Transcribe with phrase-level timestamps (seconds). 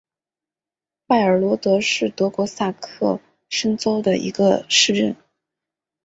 [1.05, 3.19] 拜尔罗德是德国萨克
[3.51, 5.15] 森州的一个市镇。